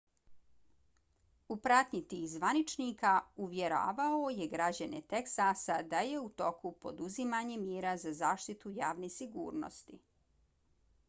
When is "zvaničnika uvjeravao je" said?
2.31-4.47